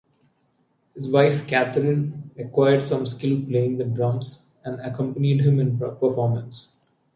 His 0.95 1.09
wife 1.11 1.45
Katherine 1.45 2.31
acquired 2.35 2.83
some 2.83 3.05
skill 3.05 3.39
playing 3.45 3.77
the 3.77 3.83
drums 3.83 4.47
and 4.63 4.79
accompanied 4.79 5.41
him 5.41 5.59
in 5.59 5.77
performance. 5.77 6.91